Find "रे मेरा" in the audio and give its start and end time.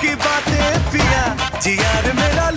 2.00-2.48